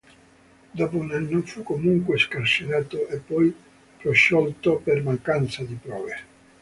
[0.71, 3.53] Dopo un anno fu comunque scarcerato e poi
[3.97, 6.17] prosciolto per mancanza di prove.